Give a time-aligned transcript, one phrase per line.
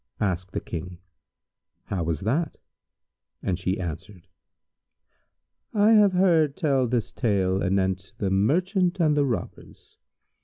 [0.19, 0.97] Asked the King,
[1.83, 2.57] "How was that?"
[3.43, 4.27] and she answered,
[5.75, 9.99] "I have heard tell this tale anent The Merchant and the Robbers.